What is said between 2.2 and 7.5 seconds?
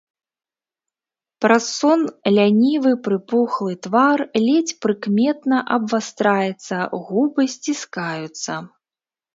лянівы прыпухлы твар ледзь прыкметна абвастраецца, губы